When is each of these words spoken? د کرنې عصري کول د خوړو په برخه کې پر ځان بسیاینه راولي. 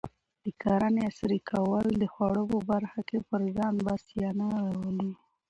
د 0.43 0.45
کرنې 0.61 1.01
عصري 1.09 1.39
کول 1.51 1.87
د 1.97 2.03
خوړو 2.13 2.43
په 2.51 2.59
برخه 2.71 2.99
کې 3.09 3.17
پر 3.29 3.41
ځان 3.55 3.73
بسیاینه 3.85 4.45
راولي. 4.63 5.11